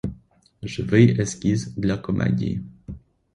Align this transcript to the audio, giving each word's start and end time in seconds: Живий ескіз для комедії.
Живий 0.63 1.21
ескіз 1.21 1.67
для 1.77 1.97
комедії. 1.97 2.63